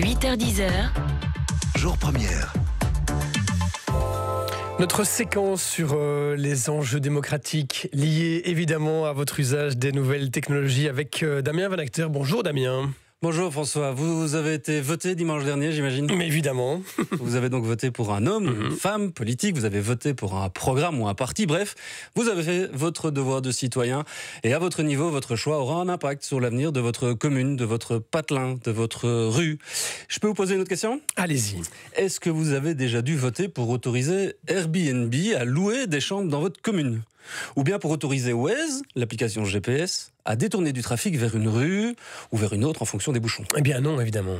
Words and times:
8h10h, 0.00 0.70
Jour 1.76 1.98
première. 1.98 2.54
Notre 4.78 5.04
séquence 5.04 5.62
sur 5.62 5.90
euh, 5.92 6.36
les 6.36 6.70
enjeux 6.70 7.00
démocratiques 7.00 7.86
liés 7.92 8.40
évidemment 8.46 9.04
à 9.04 9.12
votre 9.12 9.40
usage 9.40 9.76
des 9.76 9.92
nouvelles 9.92 10.30
technologies 10.30 10.88
avec 10.88 11.22
euh, 11.22 11.42
Damien 11.42 11.68
Van 11.68 11.76
Acter. 11.76 12.06
Bonjour 12.08 12.42
Damien. 12.42 12.90
Bonjour 13.22 13.52
François, 13.52 13.92
vous 13.92 14.34
avez 14.34 14.54
été 14.54 14.80
voté 14.80 15.14
dimanche 15.14 15.44
dernier 15.44 15.72
j'imagine? 15.72 16.10
Mais 16.16 16.26
évidemment. 16.26 16.80
Vous 17.20 17.34
avez 17.34 17.50
donc 17.50 17.66
voté 17.66 17.90
pour 17.90 18.14
un 18.14 18.26
homme, 18.26 18.46
Mhm. 18.46 18.66
une 18.70 18.70
femme 18.70 19.12
politique, 19.12 19.54
vous 19.56 19.66
avez 19.66 19.80
voté 19.80 20.14
pour 20.14 20.36
un 20.36 20.48
programme 20.48 20.98
ou 21.02 21.06
un 21.06 21.12
parti, 21.14 21.44
bref, 21.44 21.74
vous 22.14 22.28
avez 22.28 22.42
fait 22.42 22.70
votre 22.72 23.10
devoir 23.10 23.42
de 23.42 23.52
citoyen 23.52 24.04
et 24.42 24.54
à 24.54 24.58
votre 24.58 24.82
niveau, 24.82 25.10
votre 25.10 25.36
choix 25.36 25.58
aura 25.60 25.82
un 25.82 25.90
impact 25.90 26.24
sur 26.24 26.40
l'avenir 26.40 26.72
de 26.72 26.80
votre 26.80 27.12
commune, 27.12 27.56
de 27.56 27.64
votre 27.66 27.98
patelin, 27.98 28.56
de 28.64 28.70
votre 28.70 29.06
rue. 29.28 29.58
Je 30.08 30.18
peux 30.18 30.28
vous 30.28 30.32
poser 30.34 30.54
une 30.54 30.62
autre 30.62 30.70
question? 30.70 30.98
Allez-y. 31.16 31.60
Est-ce 31.96 32.20
que 32.20 32.30
vous 32.30 32.52
avez 32.52 32.74
déjà 32.74 33.02
dû 33.02 33.18
voter 33.18 33.48
pour 33.48 33.68
autoriser 33.68 34.36
Airbnb 34.48 35.14
à 35.36 35.44
louer 35.44 35.86
des 35.86 36.00
chambres 36.00 36.30
dans 36.30 36.40
votre 36.40 36.62
commune? 36.62 37.02
Ou 37.54 37.64
bien 37.64 37.78
pour 37.78 37.90
autoriser 37.90 38.32
Waze, 38.32 38.82
l'application 38.96 39.44
GPS, 39.44 40.10
à 40.24 40.36
détourner 40.36 40.72
du 40.72 40.82
trafic 40.82 41.16
vers 41.16 41.34
une 41.36 41.48
rue 41.48 41.94
ou 42.32 42.36
vers 42.36 42.52
une 42.52 42.64
autre 42.64 42.82
en 42.82 42.84
fonction 42.84 43.12
des 43.12 43.20
bouchons 43.20 43.44
Eh 43.56 43.62
bien 43.62 43.80
non, 43.80 44.00
évidemment. 44.00 44.36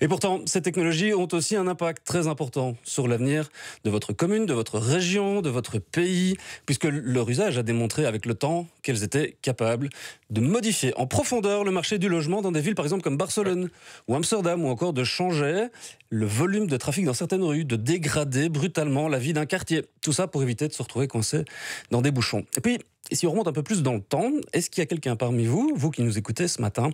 et 0.00 0.08
pourtant, 0.08 0.40
ces 0.46 0.62
technologies 0.62 1.14
ont 1.14 1.28
aussi 1.32 1.56
un 1.56 1.66
impact 1.66 2.06
très 2.06 2.26
important 2.26 2.76
sur 2.84 3.08
l'avenir 3.08 3.50
de 3.84 3.90
votre 3.90 4.12
commune, 4.12 4.46
de 4.46 4.54
votre 4.54 4.78
région, 4.78 5.42
de 5.42 5.50
votre 5.50 5.78
pays, 5.78 6.36
puisque 6.66 6.84
leur 6.84 7.28
usage 7.28 7.58
a 7.58 7.62
démontré 7.62 8.06
avec 8.06 8.26
le 8.26 8.34
temps 8.34 8.66
qu'elles 8.82 9.02
étaient 9.02 9.36
capables 9.42 9.88
de 10.30 10.40
modifier 10.40 10.92
en 10.96 11.06
profondeur 11.06 11.64
le 11.64 11.70
marché 11.70 11.98
du 11.98 12.08
logement 12.08 12.40
dans 12.42 12.52
des 12.52 12.60
villes 12.60 12.74
par 12.74 12.84
exemple 12.84 13.02
comme 13.02 13.16
Barcelone 13.16 13.68
ou 14.08 14.14
Amsterdam 14.14 14.64
ou 14.64 14.68
encore 14.68 14.92
de 14.92 15.04
changer 15.04 15.66
le 16.10 16.26
volume 16.26 16.66
de 16.66 16.76
trafic 16.76 17.04
dans 17.04 17.14
certaines 17.14 17.42
rues, 17.42 17.64
de 17.64 17.76
dégrader 17.76 18.48
brutalement 18.48 19.08
la 19.08 19.18
vie 19.18 19.32
d'un 19.32 19.46
quartier. 19.46 19.84
Tout 20.02 20.12
ça 20.12 20.26
pour 20.26 20.42
éviter 20.42 20.66
de 20.66 20.72
se 20.72 20.82
retrouver 20.82 21.06
coincé 21.08 21.44
dans 21.90 22.02
des 22.02 22.10
bouchons. 22.10 22.44
Et 22.56 22.60
puis, 22.60 22.78
si 23.12 23.26
on 23.26 23.30
remonte 23.30 23.48
un 23.48 23.52
peu 23.52 23.62
plus 23.62 23.82
dans 23.82 23.94
le 23.94 24.00
temps, 24.00 24.30
est-ce 24.52 24.70
qu'il 24.70 24.80
y 24.80 24.84
a 24.84 24.86
quelqu'un 24.86 25.16
parmi 25.16 25.46
vous, 25.46 25.72
vous 25.74 25.90
qui 25.90 26.02
nous 26.02 26.18
écoutez 26.18 26.48
ce 26.48 26.60
matin, 26.60 26.90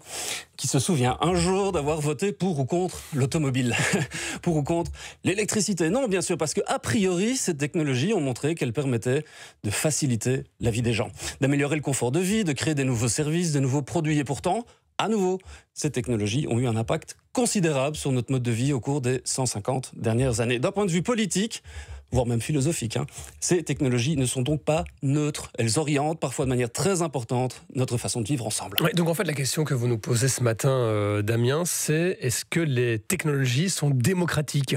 qui 0.56 0.66
se 0.66 0.78
souvient 0.78 1.18
un 1.20 1.34
jour 1.34 1.72
d'avoir 1.72 2.00
voté 2.00 2.32
pour 2.32 2.58
ou 2.58 2.64
contre 2.64 3.02
l'automobile 3.14 3.74
Pour 4.42 4.56
ou 4.56 4.62
contre 4.62 4.90
l'électricité 5.24 5.90
Non, 5.90 6.08
bien 6.08 6.22
sûr, 6.22 6.38
parce 6.38 6.54
que 6.54 6.60
a 6.66 6.78
priori, 6.78 7.36
ces 7.36 7.56
technologies 7.56 8.14
ont 8.14 8.20
montré 8.20 8.54
qu'elles 8.54 8.72
permettaient 8.72 9.24
de 9.64 9.70
faciliter 9.70 10.44
la 10.60 10.70
vie 10.70 10.82
des 10.82 10.92
gens, 10.92 11.10
d'améliorer 11.40 11.76
le 11.76 11.82
confort 11.82 12.12
de 12.12 12.20
vie, 12.20 12.44
de 12.44 12.52
créer 12.52 12.74
des 12.74 12.84
nouveaux 12.84 13.08
services, 13.08 13.52
de 13.52 13.60
nouveaux 13.60 13.82
produits. 13.82 14.18
Et 14.18 14.24
pourtant, 14.24 14.64
à 14.98 15.08
nouveau, 15.08 15.38
ces 15.74 15.90
technologies 15.90 16.46
ont 16.48 16.58
eu 16.58 16.66
un 16.66 16.76
impact 16.76 17.16
considérable 17.32 17.96
sur 17.96 18.12
notre 18.12 18.32
mode 18.32 18.42
de 18.42 18.50
vie 18.50 18.72
au 18.72 18.80
cours 18.80 19.02
des 19.02 19.20
150 19.24 19.92
dernières 19.94 20.40
années. 20.40 20.58
D'un 20.58 20.72
point 20.72 20.86
de 20.86 20.90
vue 20.90 21.02
politique, 21.02 21.62
voire 22.12 22.26
même 22.26 22.40
philosophique, 22.40 22.96
hein, 22.96 23.06
ces 23.40 23.62
technologies 23.62 24.16
ne 24.16 24.26
sont 24.26 24.42
donc 24.42 24.62
pas 24.62 24.84
neutres. 25.02 25.50
Elles 25.58 25.78
orientent 25.78 26.20
parfois 26.20 26.44
de 26.44 26.50
manière 26.50 26.70
très 26.70 27.02
importante 27.02 27.64
notre 27.74 27.96
façon 27.96 28.20
de 28.20 28.26
vivre 28.26 28.46
ensemble. 28.46 28.76
Ouais, 28.80 28.92
donc 28.92 29.08
en 29.08 29.14
fait, 29.14 29.24
la 29.24 29.34
question 29.34 29.64
que 29.64 29.74
vous 29.74 29.88
nous 29.88 29.98
posez 29.98 30.28
ce 30.28 30.42
matin, 30.42 30.70
euh, 30.70 31.22
Damien, 31.22 31.64
c'est 31.64 32.18
est-ce 32.20 32.44
que 32.44 32.60
les 32.60 32.98
technologies 32.98 33.70
sont 33.70 33.90
démocratiques? 33.90 34.76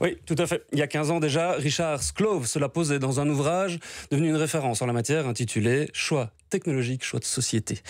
Oui, 0.00 0.18
tout 0.26 0.34
à 0.38 0.46
fait. 0.46 0.64
Il 0.72 0.78
y 0.78 0.82
a 0.82 0.86
15 0.86 1.10
ans 1.10 1.20
déjà, 1.20 1.52
Richard 1.52 2.02
Sclove 2.02 2.46
se 2.46 2.58
l'a 2.58 2.68
posé 2.68 2.98
dans 2.98 3.20
un 3.20 3.28
ouvrage 3.28 3.78
devenu 4.10 4.28
une 4.28 4.36
référence 4.36 4.82
en 4.82 4.86
la 4.86 4.92
matière 4.92 5.26
intitulé 5.26 5.88
Choix 5.92 6.30
technologique, 6.48 7.04
choix 7.04 7.20
de 7.20 7.24
société. 7.24 7.80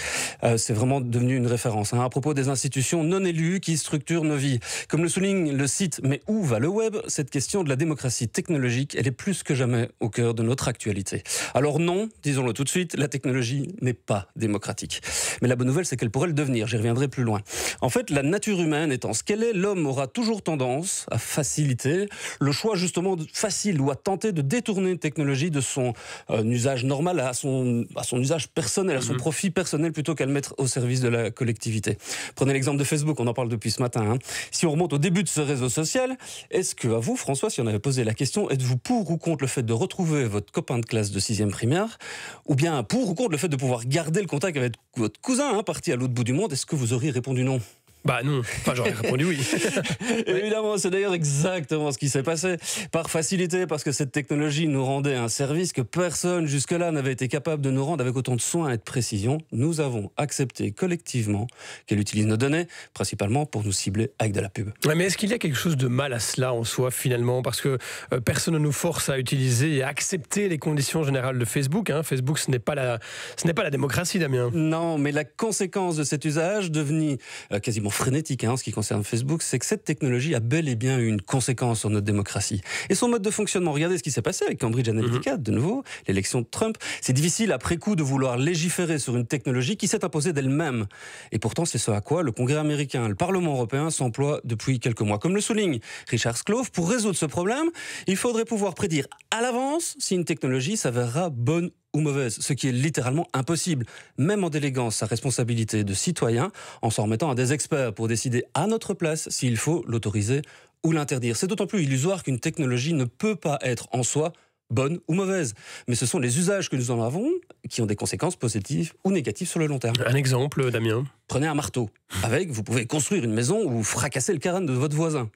Euh, 0.42 0.56
c'est 0.56 0.72
vraiment 0.72 1.00
devenu 1.00 1.36
une 1.36 1.46
référence 1.46 1.92
hein, 1.92 2.00
à 2.02 2.08
propos 2.08 2.34
des 2.34 2.48
institutions 2.48 3.04
non 3.04 3.24
élues 3.24 3.60
qui 3.60 3.76
structurent 3.76 4.24
nos 4.24 4.36
vies. 4.36 4.60
Comme 4.88 5.02
le 5.02 5.08
souligne 5.08 5.52
le 5.52 5.66
site 5.66 6.00
Mais 6.02 6.20
où 6.26 6.42
va 6.42 6.58
le 6.58 6.68
web 6.68 6.96
Cette 7.08 7.30
question 7.30 7.64
de 7.64 7.68
la 7.68 7.76
démocratie 7.76 8.28
technologique, 8.28 8.96
elle 8.98 9.06
est 9.06 9.12
plus 9.12 9.42
que 9.42 9.54
jamais 9.54 9.88
au 10.00 10.08
cœur 10.08 10.34
de 10.34 10.42
notre 10.42 10.68
actualité. 10.68 11.22
Alors 11.54 11.78
non, 11.78 12.08
disons-le 12.22 12.52
tout 12.52 12.64
de 12.64 12.68
suite, 12.68 12.96
la 12.96 13.08
technologie 13.08 13.68
n'est 13.80 13.94
pas 13.94 14.28
démocratique. 14.36 15.00
Mais 15.42 15.48
la 15.48 15.56
bonne 15.56 15.66
nouvelle, 15.66 15.86
c'est 15.86 15.96
qu'elle 15.96 16.10
pourrait 16.10 16.28
le 16.28 16.34
devenir. 16.34 16.66
J'y 16.66 16.76
reviendrai 16.76 17.08
plus 17.08 17.24
loin. 17.24 17.40
En 17.80 17.88
fait, 17.88 18.10
la 18.10 18.22
nature 18.22 18.60
humaine 18.60 18.92
étant 18.92 19.12
ce 19.12 19.22
qu'elle 19.22 19.42
est, 19.42 19.52
l'homme 19.52 19.86
aura 19.86 20.06
toujours 20.06 20.42
tendance 20.42 21.06
à 21.10 21.18
faciliter 21.18 22.08
le 22.40 22.52
choix 22.52 22.76
justement 22.76 23.16
facile 23.32 23.80
ou 23.80 23.90
à 23.90 23.96
tenter 23.96 24.32
de 24.32 24.42
détourner 24.42 24.92
une 24.92 24.98
technologie 24.98 25.50
de 25.50 25.60
son 25.60 25.92
euh, 26.30 26.42
usage 26.44 26.84
normal 26.84 27.20
à 27.20 27.32
son, 27.32 27.84
à 27.96 28.02
son 28.02 28.20
usage 28.20 28.45
personnel, 28.48 28.96
à 28.96 29.00
son 29.00 29.14
profit 29.16 29.50
personnel 29.50 29.92
plutôt 29.92 30.14
qu'à 30.14 30.26
le 30.26 30.32
mettre 30.32 30.54
au 30.58 30.66
service 30.66 31.00
de 31.00 31.08
la 31.08 31.30
collectivité. 31.30 31.98
Prenez 32.34 32.52
l'exemple 32.52 32.78
de 32.78 32.84
Facebook, 32.84 33.18
on 33.20 33.26
en 33.26 33.34
parle 33.34 33.48
depuis 33.48 33.70
ce 33.70 33.82
matin. 33.82 34.12
hein. 34.12 34.18
Si 34.50 34.66
on 34.66 34.70
remonte 34.70 34.92
au 34.92 34.98
début 34.98 35.22
de 35.22 35.28
ce 35.28 35.40
réseau 35.40 35.68
social, 35.68 36.16
est-ce 36.50 36.74
que 36.74 36.88
à 36.88 36.98
vous, 36.98 37.16
François, 37.16 37.50
si 37.50 37.60
on 37.60 37.66
avait 37.66 37.78
posé 37.78 38.04
la 38.04 38.14
question, 38.14 38.50
êtes-vous 38.50 38.76
pour 38.78 39.10
ou 39.10 39.16
contre 39.16 39.42
le 39.42 39.48
fait 39.48 39.62
de 39.62 39.72
retrouver 39.72 40.24
votre 40.24 40.52
copain 40.52 40.78
de 40.78 40.86
classe 40.86 41.10
de 41.10 41.18
sixième 41.20 41.50
primaire, 41.50 41.98
ou 42.46 42.54
bien 42.54 42.82
pour 42.82 43.08
ou 43.08 43.14
contre 43.14 43.30
le 43.32 43.38
fait 43.38 43.48
de 43.48 43.56
pouvoir 43.56 43.84
garder 43.86 44.20
le 44.20 44.26
contact 44.26 44.56
avec 44.56 44.74
votre 44.96 45.20
cousin 45.20 45.56
hein, 45.56 45.62
parti 45.62 45.92
à 45.92 45.96
l'autre 45.96 46.14
bout 46.14 46.24
du 46.24 46.32
monde, 46.32 46.52
est-ce 46.52 46.66
que 46.66 46.76
vous 46.76 46.92
auriez 46.92 47.10
répondu 47.10 47.44
non? 47.44 47.60
Bah 48.04 48.20
non. 48.22 48.40
Enfin, 48.40 48.74
j'aurais 48.74 48.92
répondu 48.92 49.24
oui. 49.24 49.38
Évidemment, 50.26 50.78
c'est 50.78 50.90
d'ailleurs 50.90 51.14
exactement 51.14 51.90
ce 51.90 51.98
qui 51.98 52.08
s'est 52.08 52.22
passé. 52.22 52.56
Par 52.92 53.10
facilité, 53.10 53.66
parce 53.66 53.82
que 53.82 53.90
cette 53.90 54.12
technologie 54.12 54.68
nous 54.68 54.84
rendait 54.84 55.16
un 55.16 55.28
service 55.28 55.72
que 55.72 55.82
personne 55.82 56.46
jusque-là 56.46 56.92
n'avait 56.92 57.12
été 57.12 57.26
capable 57.26 57.62
de 57.62 57.70
nous 57.70 57.84
rendre 57.84 58.02
avec 58.02 58.14
autant 58.16 58.36
de 58.36 58.40
soin 58.40 58.70
et 58.70 58.76
de 58.76 58.82
précision, 58.82 59.38
nous 59.50 59.80
avons 59.80 60.12
accepté 60.16 60.70
collectivement 60.70 61.48
qu'elle 61.86 61.98
utilise 61.98 62.26
nos 62.26 62.36
données, 62.36 62.68
principalement 62.94 63.44
pour 63.44 63.64
nous 63.64 63.72
cibler 63.72 64.12
avec 64.20 64.32
de 64.32 64.40
la 64.40 64.50
pub. 64.50 64.70
Ouais, 64.84 64.94
Mais 64.94 65.06
est-ce 65.06 65.16
qu'il 65.16 65.30
y 65.30 65.34
a 65.34 65.38
quelque 65.38 65.56
chose 65.56 65.76
de 65.76 65.88
mal 65.88 66.12
à 66.12 66.20
cela 66.20 66.52
en 66.52 66.62
soi 66.62 66.92
finalement? 66.92 67.42
Parce 67.42 67.60
que 67.60 67.76
euh, 68.12 68.20
personne 68.20 68.54
ne 68.54 68.60
nous 68.60 68.72
force 68.72 69.08
à 69.08 69.18
utiliser 69.18 69.76
et 69.76 69.82
à 69.82 69.88
accepter 69.88 70.48
les 70.48 70.58
conditions 70.58 71.02
générales 71.02 71.38
de 71.38 71.44
Facebook. 71.44 71.90
hein. 71.90 72.02
Facebook, 72.04 72.38
ce 72.38 72.52
n'est 72.52 72.60
pas 72.60 72.76
la, 72.76 73.00
ce 73.36 73.50
pas 73.50 73.64
la 73.64 73.70
démocratie, 73.70 74.18
Damien. 74.18 74.50
Non, 74.52 74.96
mais 74.98 75.10
la 75.10 75.24
conséquence 75.24 75.96
de 75.96 76.04
cet 76.04 76.24
usage, 76.24 76.70
devenu 76.70 77.18
euh, 77.52 77.58
quasiment 77.58 77.90
frénétique 77.96 78.44
hein, 78.44 78.52
en 78.52 78.56
ce 78.56 78.64
qui 78.64 78.72
concerne 78.72 79.02
Facebook, 79.02 79.42
c'est 79.42 79.58
que 79.58 79.66
cette 79.66 79.84
technologie 79.84 80.34
a 80.34 80.40
bel 80.40 80.68
et 80.68 80.76
bien 80.76 80.98
eu 80.98 81.08
une 81.08 81.20
conséquence 81.20 81.80
sur 81.80 81.90
notre 81.90 82.04
démocratie. 82.04 82.60
Et 82.90 82.94
son 82.94 83.08
mode 83.08 83.22
de 83.22 83.30
fonctionnement, 83.30 83.72
regardez 83.72 83.98
ce 83.98 84.02
qui 84.02 84.10
s'est 84.10 84.22
passé 84.22 84.44
avec 84.44 84.60
Cambridge 84.60 84.88
Analytica, 84.88 85.36
de 85.36 85.50
nouveau, 85.50 85.82
l'élection 86.06 86.40
de 86.40 86.46
Trump. 86.46 86.76
C'est 87.00 87.12
difficile 87.12 87.52
après 87.52 87.76
coup 87.76 87.96
de 87.96 88.02
vouloir 88.02 88.36
légiférer 88.36 88.98
sur 88.98 89.16
une 89.16 89.26
technologie 89.26 89.76
qui 89.76 89.88
s'est 89.88 90.04
imposée 90.04 90.32
d'elle-même. 90.32 90.86
Et 91.32 91.38
pourtant, 91.38 91.64
c'est 91.64 91.78
ce 91.78 91.90
à 91.90 92.00
quoi 92.00 92.22
le 92.22 92.32
Congrès 92.32 92.58
américain, 92.58 93.08
le 93.08 93.14
Parlement 93.14 93.52
européen 93.52 93.90
s'emploient 93.90 94.40
depuis 94.44 94.78
quelques 94.80 95.00
mois. 95.00 95.18
Comme 95.18 95.34
le 95.34 95.40
souligne 95.40 95.80
Richard 96.08 96.36
Sclove, 96.36 96.70
pour 96.70 96.90
résoudre 96.90 97.16
ce 97.16 97.26
problème, 97.26 97.70
il 98.06 98.16
faudrait 98.16 98.44
pouvoir 98.44 98.74
prédire 98.74 99.06
à 99.30 99.40
l'avance 99.40 99.96
si 99.98 100.14
une 100.14 100.24
technologie 100.24 100.76
s'avérera 100.76 101.30
bonne 101.30 101.70
ou 101.96 102.00
mauvaise, 102.00 102.36
ce 102.38 102.52
qui 102.52 102.68
est 102.68 102.72
littéralement 102.72 103.26
impossible, 103.32 103.86
même 104.18 104.44
en 104.44 104.50
déléguant 104.50 104.90
sa 104.90 105.06
responsabilité 105.06 105.82
de 105.82 105.94
citoyen, 105.94 106.52
en 106.82 106.90
s'en 106.90 107.04
remettant 107.04 107.30
à 107.30 107.34
des 107.34 107.54
experts 107.54 107.94
pour 107.94 108.06
décider 108.06 108.44
à 108.52 108.66
notre 108.66 108.92
place 108.92 109.30
s'il 109.30 109.56
faut 109.56 109.82
l'autoriser 109.88 110.42
ou 110.84 110.92
l'interdire. 110.92 111.36
C'est 111.36 111.46
d'autant 111.46 111.66
plus 111.66 111.84
illusoire 111.84 112.22
qu'une 112.22 112.38
technologie 112.38 112.92
ne 112.92 113.04
peut 113.04 113.34
pas 113.34 113.58
être 113.62 113.88
en 113.92 114.02
soi 114.02 114.34
bonne 114.68 114.98
ou 115.08 115.14
mauvaise, 115.14 115.54
mais 115.88 115.94
ce 115.94 116.06
sont 116.06 116.18
les 116.18 116.38
usages 116.38 116.68
que 116.68 116.76
nous 116.76 116.90
en 116.90 117.02
avons 117.02 117.30
qui 117.70 117.80
ont 117.80 117.86
des 117.86 117.96
conséquences 117.96 118.36
positives 118.36 118.92
ou 119.04 119.12
négatives 119.12 119.48
sur 119.48 119.60
le 119.60 119.66
long 119.66 119.78
terme. 119.78 119.94
Un 120.04 120.14
exemple, 120.14 120.70
Damien. 120.70 121.04
Prenez 121.28 121.46
un 121.46 121.54
marteau. 121.54 121.88
Avec, 122.22 122.50
vous 122.50 122.62
pouvez 122.62 122.86
construire 122.86 123.24
une 123.24 123.32
maison 123.32 123.64
ou 123.64 123.82
fracasser 123.82 124.32
le 124.32 124.38
crâne 124.38 124.66
de 124.66 124.72
votre 124.72 124.96
voisin. 124.96 125.30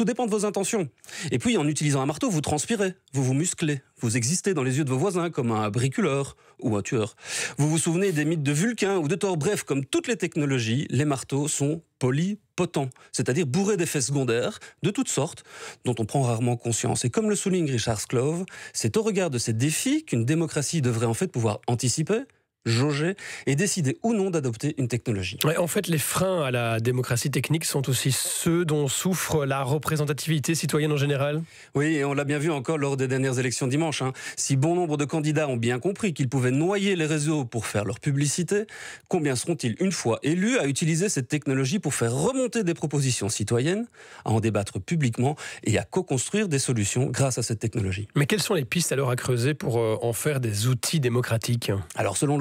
Tout 0.00 0.06
dépend 0.06 0.24
de 0.24 0.30
vos 0.30 0.46
intentions. 0.46 0.88
Et 1.30 1.38
puis, 1.38 1.58
en 1.58 1.68
utilisant 1.68 2.00
un 2.00 2.06
marteau, 2.06 2.30
vous 2.30 2.40
transpirez, 2.40 2.94
vous 3.12 3.22
vous 3.22 3.34
musclez, 3.34 3.82
vous 3.98 4.16
existez 4.16 4.54
dans 4.54 4.62
les 4.62 4.78
yeux 4.78 4.84
de 4.84 4.88
vos 4.88 4.96
voisins 4.96 5.28
comme 5.28 5.52
un 5.52 5.68
bricoleur 5.68 6.38
ou 6.62 6.74
un 6.74 6.80
tueur. 6.80 7.16
Vous 7.58 7.68
vous 7.68 7.76
souvenez 7.76 8.10
des 8.10 8.24
mythes 8.24 8.42
de 8.42 8.50
Vulcain 8.50 8.96
ou 8.96 9.08
de 9.08 9.14
Thor. 9.14 9.36
Bref, 9.36 9.62
comme 9.62 9.84
toutes 9.84 10.08
les 10.08 10.16
technologies, 10.16 10.86
les 10.88 11.04
marteaux 11.04 11.48
sont 11.48 11.82
polypotents, 11.98 12.88
c'est-à-dire 13.12 13.44
bourrés 13.44 13.76
d'effets 13.76 14.00
secondaires 14.00 14.58
de 14.82 14.90
toutes 14.90 15.10
sortes 15.10 15.44
dont 15.84 15.94
on 15.98 16.06
prend 16.06 16.22
rarement 16.22 16.56
conscience. 16.56 17.04
Et 17.04 17.10
comme 17.10 17.28
le 17.28 17.36
souligne 17.36 17.70
Richard 17.70 18.00
Sclove, 18.00 18.46
c'est 18.72 18.96
au 18.96 19.02
regard 19.02 19.28
de 19.28 19.36
ces 19.36 19.52
défis 19.52 20.06
qu'une 20.06 20.24
démocratie 20.24 20.80
devrait 20.80 21.04
en 21.04 21.12
fait 21.12 21.28
pouvoir 21.28 21.60
anticiper, 21.66 22.22
jauger 22.66 23.14
et 23.46 23.56
décider 23.56 23.98
ou 24.02 24.12
non 24.12 24.30
d'adopter 24.30 24.74
une 24.78 24.88
technologie. 24.88 25.38
Ouais, 25.44 25.56
en 25.56 25.66
fait, 25.66 25.88
les 25.88 25.98
freins 25.98 26.42
à 26.42 26.50
la 26.50 26.80
démocratie 26.80 27.30
technique 27.30 27.64
sont 27.64 27.88
aussi 27.88 28.12
ceux 28.12 28.64
dont 28.64 28.88
souffre 28.88 29.46
la 29.46 29.62
représentativité 29.62 30.54
citoyenne 30.54 30.92
en 30.92 30.96
général. 30.96 31.42
Oui, 31.74 31.94
et 31.96 32.04
on 32.04 32.12
l'a 32.12 32.24
bien 32.24 32.38
vu 32.38 32.50
encore 32.50 32.78
lors 32.78 32.96
des 32.96 33.08
dernières 33.08 33.38
élections 33.38 33.66
dimanche. 33.66 34.02
hein. 34.02 34.12
Si 34.36 34.56
bon 34.56 34.74
nombre 34.74 34.96
de 34.96 35.04
candidats 35.04 35.48
ont 35.48 35.56
bien 35.56 35.78
compris 35.78 36.12
qu'ils 36.12 36.28
pouvaient 36.28 36.50
noyer 36.50 36.96
les 36.96 37.06
réseaux 37.06 37.44
pour 37.44 37.66
faire 37.66 37.84
leur 37.84 38.00
publicité, 38.00 38.64
combien 39.08 39.36
seront-ils 39.36 39.76
une 39.80 39.92
fois 39.92 40.18
élus 40.22 40.58
à 40.58 40.66
utiliser 40.66 41.08
cette 41.08 41.28
technologie 41.28 41.78
pour 41.78 41.94
faire 41.94 42.12
remonter 42.12 42.62
des 42.64 42.74
propositions 42.74 43.28
citoyennes, 43.28 43.86
à 44.24 44.30
en 44.30 44.40
débattre 44.40 44.80
publiquement 44.80 45.36
et 45.64 45.78
à 45.78 45.84
co-construire 45.84 46.48
des 46.48 46.58
solutions 46.58 47.06
grâce 47.06 47.38
à 47.38 47.42
cette 47.42 47.58
technologie? 47.58 48.08
Mais 48.16 48.26
quelles 48.26 48.42
sont 48.42 48.54
les 48.54 48.64
pistes 48.64 48.92
alors 48.92 49.10
à 49.10 49.16
creuser 49.16 49.54
pour 49.54 49.78
euh, 49.78 49.96
en 50.02 50.12
faire 50.12 50.40
des 50.40 50.66
outils 50.66 51.00
démocratiques? 51.00 51.72
Alors, 51.96 52.16
selon 52.16 52.36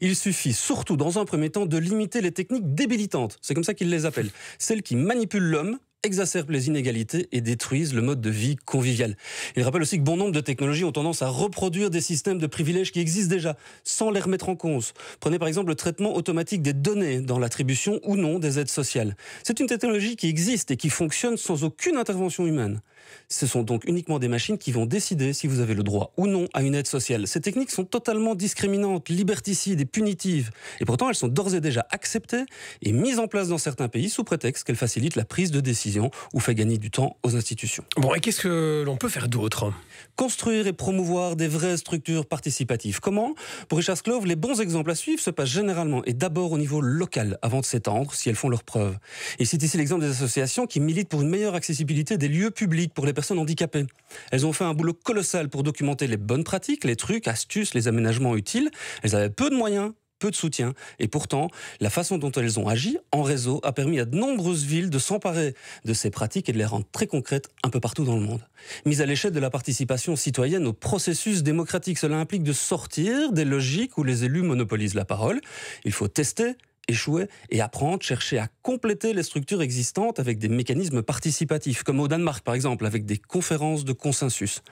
il 0.00 0.16
suffit 0.16 0.52
surtout, 0.52 0.96
dans 0.96 1.18
un 1.18 1.24
premier 1.24 1.50
temps, 1.50 1.66
de 1.66 1.78
limiter 1.78 2.20
les 2.20 2.32
techniques 2.32 2.74
débilitantes. 2.74 3.38
C'est 3.42 3.54
comme 3.54 3.64
ça 3.64 3.74
qu'il 3.74 3.90
les 3.90 4.06
appelle. 4.06 4.30
Celles 4.58 4.82
qui 4.82 4.96
manipulent 4.96 5.50
l'homme 5.50 5.78
exacerbent 6.02 6.50
les 6.50 6.68
inégalités 6.68 7.28
et 7.32 7.40
détruisent 7.40 7.94
le 7.94 8.02
mode 8.02 8.20
de 8.20 8.30
vie 8.30 8.56
convivial. 8.56 9.16
Il 9.56 9.62
rappelle 9.62 9.82
aussi 9.82 9.98
que 9.98 10.02
bon 10.02 10.16
nombre 10.16 10.32
de 10.32 10.40
technologies 10.40 10.84
ont 10.84 10.92
tendance 10.92 11.22
à 11.22 11.28
reproduire 11.28 11.90
des 11.90 12.00
systèmes 12.00 12.38
de 12.38 12.46
privilèges 12.46 12.90
qui 12.92 13.00
existent 13.00 13.34
déjà, 13.34 13.56
sans 13.84 14.10
les 14.10 14.20
remettre 14.20 14.48
en 14.48 14.56
cause. 14.56 14.92
Prenez 15.20 15.38
par 15.38 15.48
exemple 15.48 15.68
le 15.68 15.74
traitement 15.74 16.14
automatique 16.14 16.62
des 16.62 16.72
données 16.72 17.20
dans 17.20 17.38
l'attribution 17.38 18.00
ou 18.04 18.16
non 18.16 18.38
des 18.38 18.58
aides 18.58 18.70
sociales. 18.70 19.16
C'est 19.42 19.60
une 19.60 19.66
technologie 19.66 20.16
qui 20.16 20.28
existe 20.28 20.70
et 20.70 20.76
qui 20.76 20.88
fonctionne 20.88 21.36
sans 21.36 21.64
aucune 21.64 21.96
intervention 21.96 22.46
humaine. 22.46 22.80
Ce 23.28 23.46
sont 23.46 23.62
donc 23.62 23.84
uniquement 23.84 24.18
des 24.18 24.28
machines 24.28 24.58
qui 24.58 24.72
vont 24.72 24.86
décider 24.86 25.32
si 25.32 25.46
vous 25.46 25.60
avez 25.60 25.74
le 25.74 25.82
droit 25.82 26.12
ou 26.16 26.26
non 26.26 26.46
à 26.52 26.62
une 26.62 26.74
aide 26.74 26.86
sociale. 26.86 27.26
Ces 27.26 27.40
techniques 27.40 27.70
sont 27.70 27.84
totalement 27.84 28.34
discriminantes, 28.34 29.08
liberticides 29.08 29.80
et 29.80 29.84
punitives. 29.84 30.50
Et 30.80 30.84
pourtant, 30.84 31.08
elles 31.08 31.14
sont 31.14 31.28
d'ores 31.28 31.54
et 31.54 31.60
déjà 31.60 31.86
acceptées 31.90 32.44
et 32.82 32.92
mises 32.92 33.18
en 33.18 33.28
place 33.28 33.48
dans 33.48 33.58
certains 33.58 33.88
pays 33.88 34.10
sous 34.10 34.24
prétexte 34.24 34.64
qu'elles 34.64 34.76
facilitent 34.76 35.16
la 35.16 35.24
prise 35.24 35.50
de 35.50 35.60
décision 35.90 36.10
ou 36.32 36.40
fait 36.40 36.54
gagner 36.54 36.78
du 36.78 36.90
temps 36.90 37.16
aux 37.22 37.36
institutions. 37.36 37.84
Bon, 37.96 38.14
et 38.14 38.20
qu'est-ce 38.20 38.40
que 38.40 38.82
l'on 38.86 38.96
peut 38.96 39.08
faire 39.08 39.28
d'autre? 39.28 39.72
Construire 40.16 40.66
et 40.66 40.72
promouvoir 40.72 41.36
des 41.36 41.48
vraies 41.48 41.76
structures 41.76 42.26
participatives. 42.26 43.00
Comment? 43.00 43.34
Pour 43.68 43.78
Richard 43.78 43.96
Sclove, 43.96 44.26
les 44.26 44.36
bons 44.36 44.60
exemples 44.60 44.90
à 44.90 44.94
suivre 44.94 45.20
se 45.20 45.30
passent 45.30 45.50
généralement 45.50 46.04
et 46.04 46.12
d'abord 46.12 46.52
au 46.52 46.58
niveau 46.58 46.80
local 46.80 47.38
avant 47.42 47.60
de 47.60 47.64
s'étendre 47.64 48.14
si 48.14 48.28
elles 48.28 48.36
font 48.36 48.48
leurs 48.48 48.64
preuves. 48.64 48.96
Et 49.38 49.44
c'est 49.44 49.62
ici 49.62 49.76
l'exemple 49.76 50.02
des 50.02 50.10
associations 50.10 50.66
qui 50.66 50.80
militent 50.80 51.08
pour 51.08 51.22
une 51.22 51.28
meilleure 51.28 51.54
accessibilité 51.54 52.18
des 52.18 52.28
lieux 52.28 52.50
publics 52.50 52.94
pour 52.94 53.06
les 53.06 53.12
personnes 53.12 53.38
handicapées. 53.38 53.86
Elles 54.30 54.46
ont 54.46 54.52
fait 54.52 54.64
un 54.64 54.74
boulot 54.74 54.94
colossal 54.94 55.48
pour 55.48 55.62
documenter 55.62 56.06
les 56.06 56.16
bonnes 56.16 56.44
pratiques, 56.44 56.84
les 56.84 56.96
trucs, 56.96 57.26
astuces, 57.26 57.74
les 57.74 57.88
aménagements 57.88 58.36
utiles. 58.36 58.70
Elles 59.02 59.16
avaient 59.16 59.30
peu 59.30 59.50
de 59.50 59.56
moyens, 59.56 59.92
peu 60.20 60.30
de 60.30 60.36
soutien. 60.36 60.74
Et 61.00 61.08
pourtant, 61.08 61.48
la 61.80 61.90
façon 61.90 62.18
dont 62.18 62.30
elles 62.30 62.60
ont 62.60 62.68
agi 62.68 62.98
en 63.10 63.22
réseau 63.22 63.60
a 63.64 63.72
permis 63.72 63.98
à 63.98 64.04
de 64.04 64.16
nombreuses 64.16 64.64
villes 64.64 64.90
de 64.90 64.98
s'emparer 65.00 65.54
de 65.84 65.92
ces 65.92 66.10
pratiques 66.10 66.48
et 66.48 66.52
de 66.52 66.58
les 66.58 66.64
rendre 66.64 66.86
très 66.92 67.08
concrètes 67.08 67.48
un 67.64 67.70
peu 67.70 67.80
partout 67.80 68.04
dans 68.04 68.14
le 68.14 68.22
monde. 68.22 68.46
Mise 68.84 69.00
à 69.00 69.06
l'échelle 69.06 69.32
de 69.32 69.40
la 69.40 69.50
participation 69.50 70.14
citoyenne 70.14 70.66
au 70.66 70.72
processus 70.72 71.42
démocratique, 71.42 71.98
cela 71.98 72.16
implique 72.16 72.44
de 72.44 72.52
sortir 72.52 73.32
des 73.32 73.44
logiques 73.44 73.98
où 73.98 74.04
les 74.04 74.24
élus 74.24 74.42
monopolisent 74.42 74.94
la 74.94 75.04
parole. 75.04 75.40
Il 75.84 75.92
faut 75.92 76.08
tester, 76.08 76.54
échouer 76.90 77.26
et 77.50 77.60
apprendre, 77.60 78.02
chercher 78.02 78.38
à 78.38 78.48
compléter 78.62 79.14
les 79.14 79.22
structures 79.22 79.62
existantes 79.62 80.20
avec 80.20 80.38
des 80.38 80.48
mécanismes 80.48 81.02
participatifs, 81.02 81.82
comme 81.82 82.00
au 82.00 82.08
Danemark 82.08 82.44
par 82.44 82.54
exemple, 82.54 82.86
avec 82.86 83.06
des 83.06 83.16
conférences 83.16 83.84
de 83.84 83.92
consensus. 83.92 84.62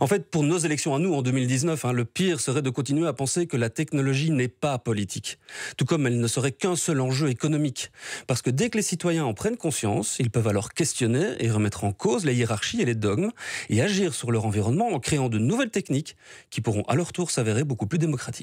En 0.00 0.06
fait, 0.06 0.30
pour 0.30 0.44
nos 0.44 0.58
élections 0.58 0.94
à 0.94 0.98
nous 0.98 1.14
en 1.14 1.22
2019, 1.22 1.84
hein, 1.84 1.92
le 1.92 2.04
pire 2.04 2.40
serait 2.40 2.62
de 2.62 2.70
continuer 2.70 3.06
à 3.06 3.12
penser 3.12 3.46
que 3.46 3.56
la 3.56 3.70
technologie 3.70 4.30
n'est 4.30 4.48
pas 4.48 4.78
politique, 4.78 5.38
tout 5.76 5.84
comme 5.84 6.06
elle 6.06 6.20
ne 6.20 6.26
serait 6.26 6.52
qu'un 6.52 6.76
seul 6.76 7.00
enjeu 7.00 7.28
économique. 7.28 7.90
Parce 8.26 8.42
que 8.42 8.50
dès 8.50 8.70
que 8.70 8.76
les 8.76 8.82
citoyens 8.82 9.24
en 9.24 9.34
prennent 9.34 9.56
conscience, 9.56 10.16
ils 10.18 10.30
peuvent 10.30 10.48
alors 10.48 10.72
questionner 10.72 11.34
et 11.40 11.50
remettre 11.50 11.84
en 11.84 11.92
cause 11.92 12.24
les 12.24 12.34
hiérarchies 12.34 12.80
et 12.80 12.84
les 12.84 12.94
dogmes, 12.94 13.30
et 13.68 13.82
agir 13.82 14.14
sur 14.14 14.30
leur 14.30 14.46
environnement 14.46 14.88
en 14.88 15.00
créant 15.00 15.28
de 15.28 15.38
nouvelles 15.38 15.70
techniques 15.70 16.16
qui 16.50 16.60
pourront 16.60 16.82
à 16.82 16.94
leur 16.94 17.12
tour 17.12 17.30
s'avérer 17.30 17.64
beaucoup 17.64 17.86
plus 17.86 17.98
démocratiques. 17.98 18.22